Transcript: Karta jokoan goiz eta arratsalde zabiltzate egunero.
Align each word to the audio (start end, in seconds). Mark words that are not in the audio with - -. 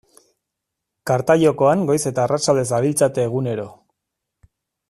Karta 1.11 1.35
jokoan 1.43 1.85
goiz 1.91 1.99
eta 2.13 2.25
arratsalde 2.25 2.67
zabiltzate 2.73 3.29
egunero. 3.29 3.71